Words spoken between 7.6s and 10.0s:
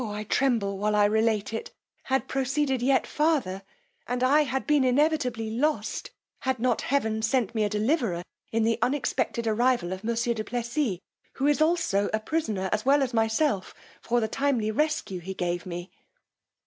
a deliverer in the unexpected arrival